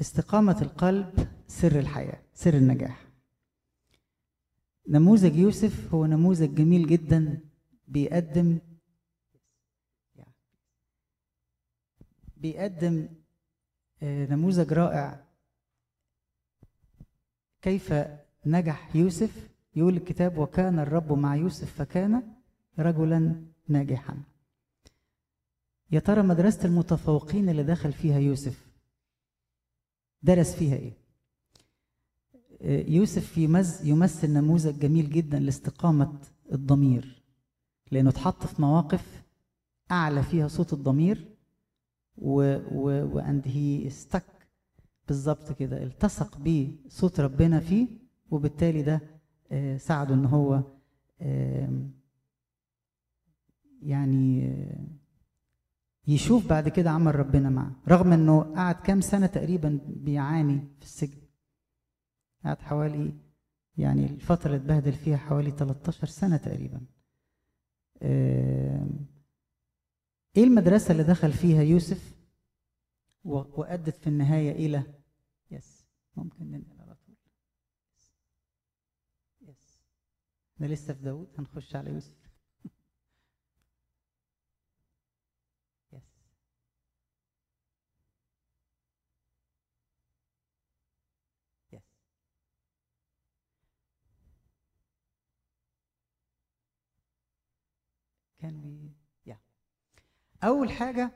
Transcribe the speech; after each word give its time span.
استقامة 0.00 0.62
القلب 0.62 1.28
سر 1.48 1.78
الحياة 1.78 2.22
سر 2.34 2.54
النجاح. 2.54 3.06
نموذج 4.88 5.36
يوسف 5.36 5.94
هو 5.94 6.06
نموذج 6.06 6.54
جميل 6.54 6.86
جدا 6.86 7.40
بيقدم 7.88 8.58
بيقدم 12.36 13.08
آه، 14.02 14.26
نموذج 14.26 14.72
رائع. 14.72 15.24
كيف 17.62 17.94
نجح 18.46 18.96
يوسف؟ 18.96 19.48
يقول 19.76 19.96
الكتاب 19.96 20.38
وكان 20.38 20.78
الرب 20.78 21.12
مع 21.12 21.36
يوسف 21.36 21.74
فكان 21.74 22.22
رجلا 22.78 23.44
ناجحا 23.68 24.16
يا 25.90 26.00
ترى 26.00 26.22
مدرسة 26.22 26.64
المتفوقين 26.64 27.48
اللي 27.48 27.62
دخل 27.62 27.92
فيها 27.92 28.18
يوسف 28.18 28.65
درس 30.26 30.54
فيها 30.54 30.76
إيه؟ 30.76 30.92
آه، 32.62 32.90
يوسف 32.90 33.38
يمثل 33.84 34.30
نموذج 34.32 34.78
جميل 34.78 35.10
جدا 35.10 35.38
لاستقامة 35.38 36.12
الضمير 36.52 37.22
لأنه 37.90 38.10
اتحط 38.10 38.46
في 38.46 38.62
مواقف 38.62 39.22
أعلى 39.90 40.22
فيها 40.22 40.48
صوت 40.48 40.72
الضمير 40.72 41.28
و 42.18 42.56
و 42.72 43.14
وأند 43.16 43.42
هي 43.48 43.86
استك 43.86 44.24
بالظبط 45.08 45.52
كده 45.52 45.82
التصق 45.82 46.38
بصوت 46.38 47.20
ربنا 47.20 47.60
فيه 47.60 47.86
وبالتالي 48.30 48.82
ده 48.82 49.00
آه، 49.52 49.76
ساعده 49.76 50.14
إن 50.14 50.24
هو 50.24 50.62
يعني 53.82 54.46
آه، 54.48 54.86
يشوف 56.08 56.48
بعد 56.48 56.68
كده 56.68 56.90
عمل 56.90 57.14
ربنا 57.16 57.50
معاه. 57.50 57.72
رغم 57.88 58.12
إنه 58.12 58.54
قعد 58.54 58.74
كام 58.74 59.00
سنة 59.00 59.26
تقريبا 59.26 59.80
بيعاني 59.86 60.58
في 60.78 60.84
السجن. 60.84 61.20
قعد 62.44 62.58
حوالي 62.62 63.12
يعني 63.78 64.06
الفترة 64.06 64.46
اللي 64.46 64.56
اتبهدل 64.56 64.92
فيها 64.92 65.16
حوالي 65.16 65.50
13 65.50 66.06
سنة 66.06 66.36
تقريبا. 66.36 66.86
إيه 70.36 70.44
المدرسة 70.44 70.92
اللي 70.92 71.02
دخل 71.02 71.32
فيها 71.32 71.62
يوسف؟ 71.62 72.16
وأدت 73.24 73.96
في 73.96 74.06
النهاية 74.06 74.50
إلى؟ 74.52 74.94
يس 75.50 75.86
ممكن 76.16 76.50
ننقل 76.50 76.80
على 76.80 76.94
طول. 76.94 77.16
yes 79.40 79.78
إحنا 80.56 80.66
لسه 80.66 80.94
في 80.94 81.02
داود 81.02 81.28
هنخش 81.38 81.76
على 81.76 81.90
يوسف 81.90 82.16
yes 85.92 86.02
yes 91.72 91.82
كان 98.38 98.60
بي 98.62 98.92
يا 99.26 99.38
أول 100.46 100.70
حاجة 100.70 101.10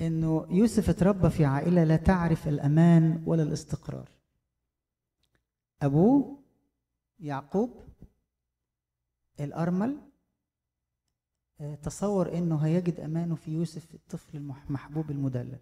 إنه 0.00 0.46
يوسف 0.50 0.88
اتربى 0.90 1.30
في 1.30 1.44
عائلة 1.44 1.84
لا 1.84 1.96
تعرف 1.96 2.48
الأمان 2.48 3.24
ولا 3.26 3.42
الاستقرار. 3.42 4.10
أبوه 5.82 6.42
يعقوب 7.20 7.88
الأرمل 9.40 9.98
آه، 11.60 11.74
تصور 11.74 12.38
إنه 12.38 12.66
هيجد 12.66 13.00
أمانه 13.00 13.34
في 13.34 13.50
يوسف 13.50 13.94
الطفل 13.94 14.36
المحبوب 14.36 15.10
المدلل. 15.10 15.60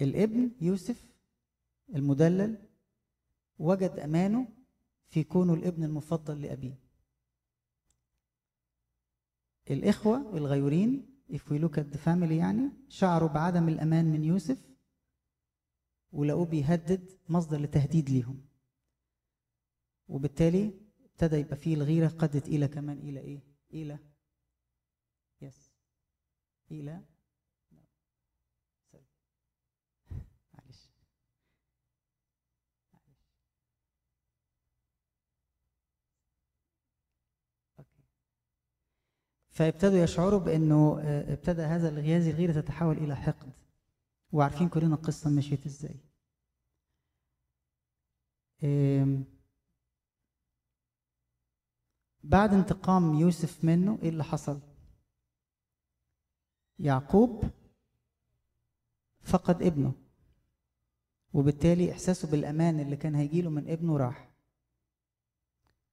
الابن 0.00 0.50
يوسف 0.60 1.12
المدلل 1.94 2.68
وجد 3.58 3.90
أمانه 3.90 4.48
في 5.12 5.24
كونه 5.24 5.54
الابن 5.54 5.84
المفضل 5.84 6.42
لأبيه. 6.42 6.78
الإخوة 9.70 10.36
الغيورين 10.36 11.06
if 11.30 11.40
we 11.50 11.58
look 11.58 11.78
at 11.78 11.94
the 11.94 11.98
family 11.98 12.32
يعني 12.32 12.70
شعروا 12.88 13.28
بعدم 13.28 13.68
الأمان 13.68 14.04
من 14.04 14.24
يوسف 14.24 14.58
ولقوه 16.12 16.46
بيهدد 16.46 17.10
مصدر 17.28 17.60
لتهديد 17.60 18.10
ليهم. 18.10 18.40
وبالتالي 20.08 20.74
ابتدى 21.04 21.36
يبقى 21.36 21.56
فيه 21.56 21.74
الغيرة 21.74 22.08
قدت 22.08 22.48
إلى 22.48 22.68
كمان 22.68 22.98
إلى 22.98 23.20
إيه؟ 23.20 23.40
إلى 23.72 23.98
يس 25.42 25.70
إلى 26.70 27.00
فابتدوا 39.52 39.98
يشعروا 39.98 40.38
بأنه 40.40 41.00
آه، 41.00 41.32
ابتدى 41.32 41.62
هذا 41.62 41.88
الغياز 41.88 42.26
الغيرة 42.26 42.52
تتحول 42.60 42.96
إلى 42.96 43.16
حقد. 43.16 43.52
وعارفين 44.32 44.68
كلنا 44.68 44.94
القصة 44.94 45.30
مشيت 45.30 45.66
إزاي. 45.66 45.96
بعد 52.24 52.54
انتقام 52.54 53.14
يوسف 53.14 53.64
منه 53.64 53.98
إيه 54.02 54.08
اللي 54.08 54.24
حصل؟ 54.24 54.60
يعقوب 56.78 57.44
فقد 59.20 59.62
ابنه. 59.62 59.92
وبالتالي 61.32 61.92
إحساسه 61.92 62.30
بالأمان 62.30 62.80
اللي 62.80 62.96
كان 62.96 63.14
هيجيله 63.14 63.50
من 63.50 63.68
ابنه 63.68 63.96
راح. 63.96 64.30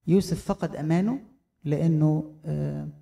يوسف 0.08 0.46
فقد 0.46 0.76
أمانه 0.76 1.20
لأنه 1.64 2.40
آه 2.46 2.99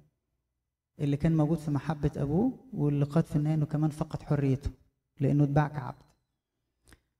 اللي 0.99 1.17
كان 1.17 1.37
موجود 1.37 1.57
في 1.57 1.71
محبة 1.71 2.11
أبوه 2.17 2.53
واللي 2.73 3.05
قاد 3.05 3.25
في 3.25 3.35
النهاية 3.35 3.55
إنه 3.55 3.65
كمان 3.65 3.89
فقد 3.89 4.23
حريته 4.23 4.71
لأنه 5.19 5.43
اتباع 5.43 5.67
كعبد. 5.67 6.07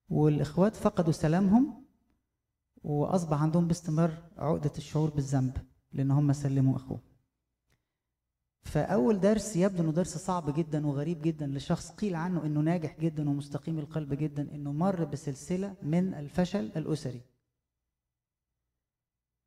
والإخوات 0.09 0.75
فقدوا 0.75 1.11
سلامهم 1.11 1.85
وأصبح 2.83 3.41
عندهم 3.41 3.67
باستمرار 3.67 4.13
عقدة 4.37 4.71
الشعور 4.77 5.09
بالذنب 5.09 5.57
لأن 5.93 6.11
هم 6.11 6.33
سلموا 6.33 6.75
أخوه. 6.75 6.99
فأول 8.61 9.19
درس 9.19 9.55
يبدو 9.55 9.83
إنه 9.83 9.91
درس 9.91 10.17
صعب 10.17 10.53
جدا 10.53 10.87
وغريب 10.87 11.21
جدا 11.21 11.47
لشخص 11.47 11.91
قيل 11.91 12.15
عنه 12.15 12.45
إنه 12.45 12.59
ناجح 12.59 12.99
جدا 12.99 13.29
ومستقيم 13.29 13.79
القلب 13.79 14.13
جدا 14.13 14.55
إنه 14.55 14.71
مر 14.71 15.03
بسلسلة 15.03 15.75
من 15.81 16.13
الفشل 16.13 16.71
الأسري. 16.75 17.21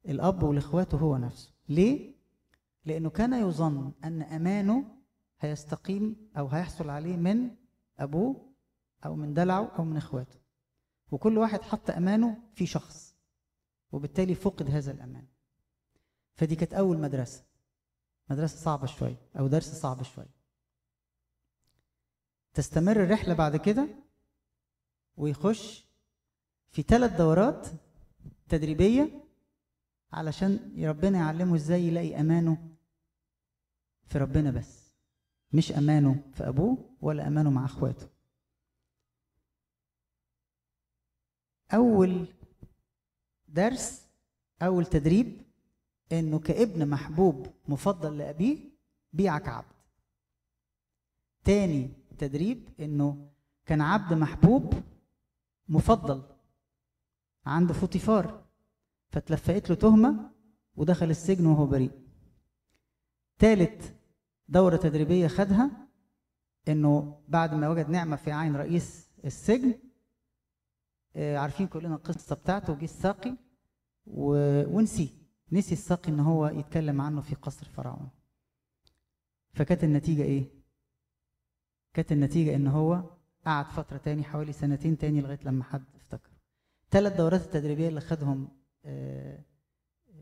الأب 0.08 0.42
والإخوات 0.42 0.94
هو 0.94 1.16
نفسه. 1.16 1.52
ليه؟ 1.68 2.19
لأنه 2.84 3.10
كان 3.10 3.32
يظن 3.48 3.92
أن 4.04 4.22
أمانه 4.22 4.84
هيستقيم 5.40 6.30
أو 6.36 6.48
هيحصل 6.48 6.90
عليه 6.90 7.16
من 7.16 7.50
أبوه 7.98 8.52
أو 9.04 9.16
من 9.16 9.34
دلعه 9.34 9.72
أو 9.78 9.84
من 9.84 9.96
إخواته. 9.96 10.38
وكل 11.10 11.38
واحد 11.38 11.62
حط 11.62 11.90
أمانه 11.90 12.42
في 12.54 12.66
شخص 12.66 13.14
وبالتالي 13.92 14.34
فقد 14.34 14.70
هذا 14.70 14.92
الأمان. 14.92 15.26
فدي 16.34 16.56
كانت 16.56 16.74
أول 16.74 16.98
مدرسة. 16.98 17.44
مدرسة 18.30 18.56
صعبة 18.56 18.86
شوية 18.86 19.20
أو 19.38 19.46
درس 19.46 19.74
صعب 19.74 20.02
شوية. 20.02 20.40
تستمر 22.54 23.02
الرحلة 23.02 23.34
بعد 23.34 23.56
كده 23.56 23.88
ويخش 25.16 25.86
في 26.70 26.82
ثلاث 26.82 27.16
دورات 27.16 27.68
تدريبية 28.48 29.24
علشان 30.12 30.74
ربنا 30.84 31.18
يعلمه 31.18 31.56
إزاي 31.56 31.82
يلاقي 31.82 32.20
أمانه 32.20 32.69
في 34.10 34.18
ربنا 34.18 34.50
بس. 34.50 34.90
مش 35.52 35.72
أمانه 35.72 36.22
في 36.34 36.48
أبوه 36.48 36.96
ولا 37.00 37.26
أمانه 37.26 37.50
مع 37.50 37.64
أخواته. 37.64 38.08
أول 41.74 42.26
درس 43.48 44.06
أول 44.62 44.86
تدريب 44.86 45.42
إنه 46.12 46.38
كابن 46.38 46.88
محبوب 46.88 47.46
مفضل 47.68 48.18
لأبيه 48.18 48.58
بيعك 49.12 49.48
عبد 49.48 49.74
تاني 51.44 51.90
تدريب 52.18 52.68
إنه 52.80 53.30
كان 53.66 53.80
عبد 53.80 54.12
محبوب 54.12 54.74
مفضل. 55.68 56.22
عند 57.46 57.72
فوطيفار 57.72 58.44
فتلفقت 59.08 59.70
له 59.70 59.76
تهمة 59.76 60.30
ودخل 60.76 61.10
السجن 61.10 61.46
وهو 61.46 61.66
بريء. 61.66 62.00
ثالث 63.38 63.99
دورة 64.50 64.76
تدريبية 64.76 65.26
خدها 65.26 65.70
إنه 66.68 67.20
بعد 67.28 67.54
ما 67.54 67.68
وجد 67.68 67.90
نعمة 67.90 68.16
في 68.16 68.32
عين 68.32 68.56
رئيس 68.56 69.10
السجن 69.24 69.74
آه، 71.16 71.36
عارفين 71.38 71.66
كلنا 71.66 71.94
القصة 71.94 72.36
بتاعته 72.36 72.74
جه 72.74 72.84
الساقي 72.84 73.36
ونسي 74.06 75.14
نسي 75.52 75.72
الساقي 75.72 76.12
إن 76.12 76.20
هو 76.20 76.46
يتكلم 76.46 77.00
عنه 77.00 77.20
في 77.20 77.34
قصر 77.34 77.66
فرعون 77.66 78.08
فكانت 79.52 79.84
النتيجة 79.84 80.22
إيه؟ 80.22 80.44
كانت 81.94 82.12
النتيجة 82.12 82.54
إن 82.56 82.66
هو 82.66 83.04
قعد 83.46 83.70
فترة 83.70 83.96
تاني 83.96 84.24
حوالي 84.24 84.52
سنتين 84.52 84.98
تاني 84.98 85.20
لغاية 85.20 85.40
لما 85.44 85.64
حد 85.64 85.84
افتكر 85.94 86.30
ثلاث 86.90 87.16
دورات 87.16 87.40
التدريبية 87.40 87.88
اللي 87.88 88.00
خدهم 88.00 88.48
آه، 88.84 89.44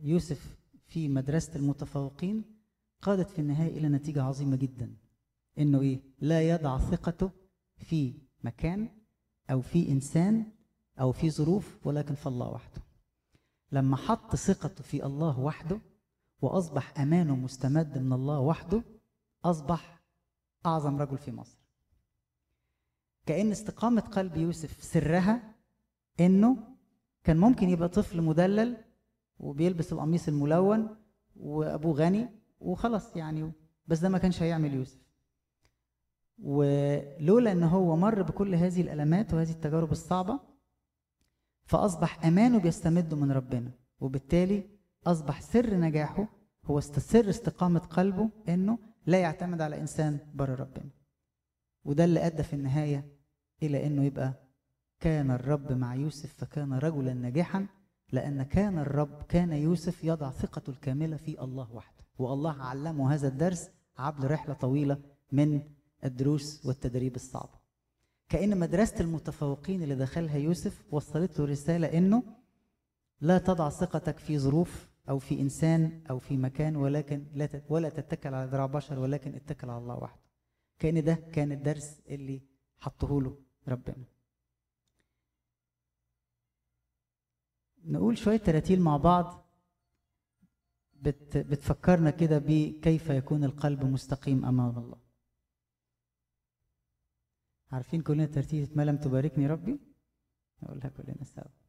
يوسف 0.02 0.58
في 0.86 1.08
مدرسة 1.08 1.56
المتفوقين 1.56 2.57
قادت 3.02 3.30
في 3.30 3.38
النهاية 3.38 3.78
إلى 3.78 3.88
نتيجة 3.88 4.22
عظيمة 4.22 4.56
جدا. 4.56 4.96
إنه 5.58 5.80
إيه؟ 5.80 6.00
لا 6.20 6.48
يضع 6.48 6.78
ثقته 6.78 7.30
في 7.76 8.14
مكان 8.44 8.88
أو 9.50 9.60
في 9.60 9.92
إنسان 9.92 10.52
أو 11.00 11.12
في 11.12 11.30
ظروف 11.30 11.86
ولكن 11.86 12.14
في 12.14 12.26
الله 12.26 12.48
وحده. 12.48 12.82
لما 13.72 13.96
حط 13.96 14.36
ثقته 14.36 14.82
في 14.82 15.06
الله 15.06 15.40
وحده 15.40 15.80
وأصبح 16.42 17.00
أمانه 17.00 17.36
مستمد 17.36 17.98
من 17.98 18.12
الله 18.12 18.40
وحده 18.40 18.82
أصبح 19.44 20.00
أعظم 20.66 20.96
رجل 20.96 21.18
في 21.18 21.32
مصر. 21.32 21.58
كأن 23.26 23.50
استقامة 23.50 24.00
قلب 24.00 24.36
يوسف 24.36 24.82
سرها 24.84 25.54
إنه 26.20 26.56
كان 27.24 27.36
ممكن 27.36 27.68
يبقى 27.68 27.88
طفل 27.88 28.22
مدلل 28.22 28.84
وبيلبس 29.38 29.92
القميص 29.92 30.28
الملون 30.28 30.96
وأبوه 31.36 31.94
غني 31.94 32.28
وخلاص 32.60 33.16
يعني. 33.16 33.52
بس 33.86 33.98
ده 33.98 34.08
ما 34.08 34.18
كانش 34.18 34.42
هيعمل 34.42 34.74
يوسف. 34.74 34.98
ولولا 36.38 37.52
إن 37.52 37.62
هو 37.62 37.96
مر 37.96 38.22
بكل 38.22 38.54
هذه 38.54 38.80
الألمات 38.80 39.34
وهذه 39.34 39.50
التجارب 39.50 39.92
الصعبة 39.92 40.40
فأصبح 41.64 42.24
أمانه 42.24 42.58
بيستمد 42.58 43.14
من 43.14 43.32
ربنا. 43.32 43.70
وبالتالي 44.00 44.70
أصبح 45.06 45.40
سر 45.40 45.74
نجاحه 45.74 46.28
هو 46.64 46.80
سر 46.80 47.28
استقامة 47.30 47.80
قلبه 47.80 48.30
إنه 48.48 48.78
لا 49.06 49.20
يعتمد 49.20 49.60
على 49.60 49.80
إنسان 49.80 50.18
بر 50.34 50.60
ربنا. 50.60 50.90
وده 51.84 52.04
اللي 52.04 52.26
أدى 52.26 52.42
في 52.42 52.52
النهاية 52.52 53.04
إلى 53.62 53.86
إنه 53.86 54.04
يبقى 54.04 54.32
كان 55.00 55.30
الرب 55.30 55.72
مع 55.72 55.94
يوسف 55.94 56.32
فكان 56.34 56.72
رجلا 56.72 57.14
ناجحا 57.14 57.66
لأن 58.12 58.42
كان 58.42 58.78
الرب 58.78 59.22
كان 59.22 59.52
يوسف 59.52 60.04
يضع 60.04 60.30
ثقته 60.30 60.70
الكاملة 60.70 61.16
في 61.16 61.42
الله 61.42 61.72
وحده. 61.72 61.97
والله 62.18 62.62
علمه 62.62 63.14
هذا 63.14 63.28
الدرس 63.28 63.70
عبر 63.98 64.30
رحلة 64.30 64.54
طويلة 64.54 65.00
من 65.32 65.62
الدروس 66.04 66.66
والتدريب 66.66 67.16
الصعبة 67.16 67.58
كأن 68.28 68.58
مدرسة 68.58 69.00
المتفوقين 69.00 69.82
اللي 69.82 69.94
دخلها 69.94 70.36
يوسف 70.36 70.84
وصلت 70.90 71.38
له 71.38 71.44
رسالة 71.46 71.98
إنه 71.98 72.22
لا 73.20 73.38
تضع 73.38 73.68
ثقتك 73.68 74.18
في 74.18 74.38
ظروف 74.38 74.88
أو 75.08 75.18
في 75.18 75.40
إنسان 75.40 76.02
أو 76.10 76.18
في 76.18 76.36
مكان 76.36 76.76
ولكن 76.76 77.26
لا 77.34 77.62
ولا 77.68 77.88
تتكل 77.88 78.34
على 78.34 78.50
ذراع 78.50 78.66
بشر 78.66 78.98
ولكن 78.98 79.34
اتكل 79.34 79.70
على 79.70 79.78
الله 79.78 79.96
وحده. 79.96 80.20
كأن 80.78 81.04
ده 81.04 81.14
كان 81.14 81.52
الدرس 81.52 82.00
اللي 82.08 82.42
حطه 82.78 83.20
له 83.22 83.36
ربنا. 83.68 84.04
نقول 87.84 88.18
شوية 88.18 88.36
تراتيل 88.36 88.80
مع 88.80 88.96
بعض. 88.96 89.47
بت 91.02 91.36
بتفكرنا 91.36 92.10
كده 92.10 92.38
بكيف 92.38 93.10
يكون 93.10 93.44
القلب 93.44 93.84
مستقيم 93.84 94.44
أمام 94.44 94.78
الله. 94.78 94.98
عارفين 97.72 98.02
كلنا 98.02 98.26
ترتيبة 98.26 98.68
ما 98.74 98.82
لم 98.82 98.96
تباركني 98.96 99.46
ربي؟ 99.46 99.80
نقولها 100.62 100.88
كلنا 100.88 101.24
سوا. 101.24 101.67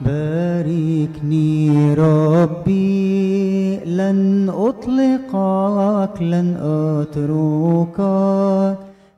باركني 0.00 1.94
ربي 1.94 3.76
لن 3.86 4.50
أطلقك 4.50 6.22
لن 6.22 6.56
أتركك 6.60 8.00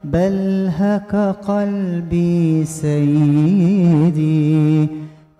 بل 0.05 0.69
هك 0.77 1.17
قلبي 1.49 2.65
سيدي 2.65 4.59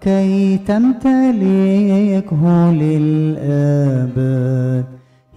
كي 0.01 0.59
تمتلكه 0.67 2.73
للأبد. 2.73 4.85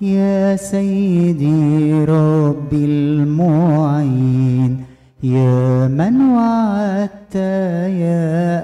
يا 0.02 0.56
سيدي 0.56 1.94
ربي 1.94 2.86
المعين 2.86 4.78
يا 5.24 5.88
من 5.88 6.22
وعدت 6.22 7.21
يا 7.36 8.62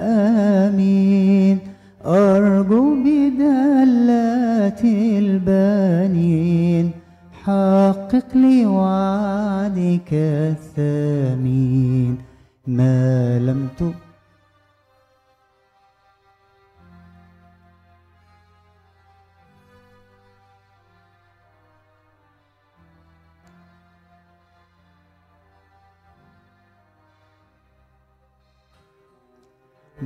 آمين. 0.68 1.58
أرجو 2.06 2.94
بدلة 3.04 4.82
البنين. 5.18 6.90
حقق 7.44 8.24
لي 8.34 8.66
وعدك 8.66 10.12
الثمين. 10.12 12.16
ما 12.66 13.38
لم 13.38 13.68
تؤ 13.78 14.07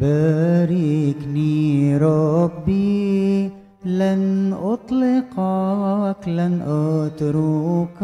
باركني 0.00 1.96
ربي 1.96 3.50
لن 3.84 4.54
أطلقك 4.62 6.28
لن 6.28 6.62
أتركك 6.62 8.02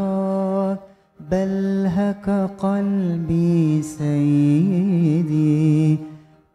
بل 1.31 1.87
هك 1.87 2.51
قلبي 2.59 3.83
سيدي 3.83 5.99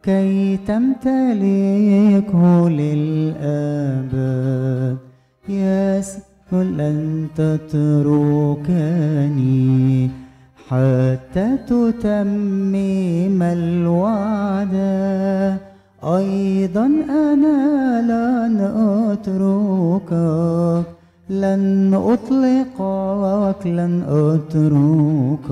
كي 0.02 0.56
تمتلكه 0.56 2.68
للأبد. 2.68 4.14
يس 5.48 6.18
لن 6.52 7.28
تتركني. 7.36 8.64
حتى 10.68 11.56
تتمم 11.66 13.42
الوعد. 13.42 14.74
أيضا 16.04 16.86
أنا 17.08 18.02
لن 18.02 18.60
أتركك 19.10 20.12
لن 21.30 21.94
أطلقك 21.94 23.66
لن 23.66 24.02
أتركك 24.08 25.50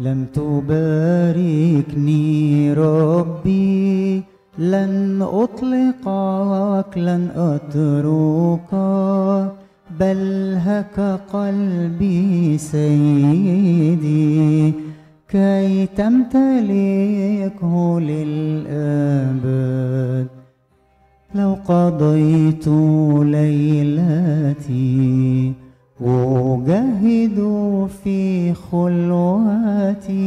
لم 0.00 0.26
تباركني 0.34 2.22
ربي 2.72 4.22
لن 4.58 5.22
أطلقك 5.22 6.98
لن 6.98 7.30
أتركك 7.36 8.74
بل 10.00 10.54
هك 10.58 11.00
قلبي 11.32 12.58
سيدي. 12.58 14.72
كي 15.28 15.86
تمتلكه 15.86 18.00
للأبد. 18.00 19.80
لو 21.34 21.56
قضيت 21.66 22.68
ليلتي 23.22 24.80
أجاهد 26.04 27.38
في 28.04 28.54
خلوتي 28.54 30.20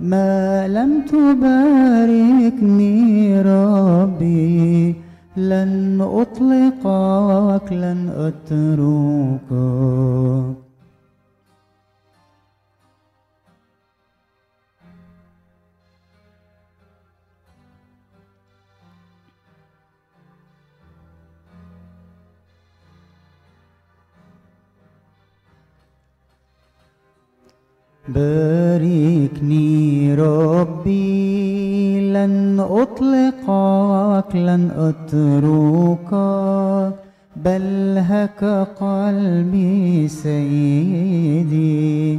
ما 0.00 0.68
لم 0.68 1.00
تباركني 1.00 1.82
ربي. 3.42 4.94
لن 5.36 6.00
أطلقك 6.00 7.72
لن 7.72 8.08
أتركك. 8.16 9.52
باركني 28.14 30.14
ربي 30.14 32.00
لن 32.12 32.60
أطلقك 32.60 34.36
لن 34.36 34.70
أتركك. 34.88 36.12
بل 37.36 37.98
هك 37.98 38.44
قلبي 38.80 40.08
سيدي 40.08 42.18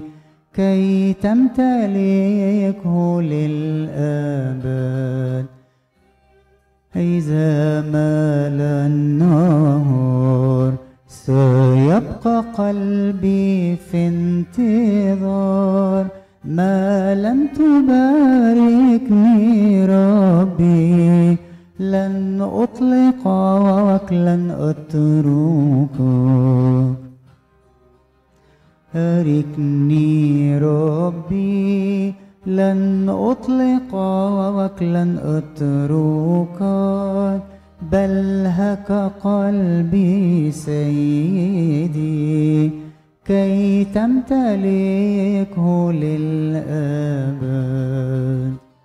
كي 0.54 1.14
تمتلكه 1.14 3.22
للأبد. 3.22 4.70
إذا 6.96 7.82
مال 7.82 8.62
النهار 8.62 9.69
سيبقى 12.00 12.44
قلبي 12.58 13.76
في 13.76 14.08
انتظار. 14.08 16.08
ما 16.46 17.16
لم 17.16 17.48
تباركني 17.48 19.46
ربي 19.86 21.38
لن 21.80 22.42
أطلقك 22.42 24.14
لن 24.14 24.52
أتركك 24.52 26.00
باركني 28.94 30.58
ربي 30.58 32.14
لن 32.46 33.10
أطلقك 33.10 34.84
لن 34.84 35.18
أتركك 35.38 36.62
بل 37.82 38.46
هك 38.46 38.92
قلبي 39.24 40.52
سيدي 40.52 42.00
كي 43.26 43.84
تمتلكه 43.84 45.68
للأبد. 45.92 47.40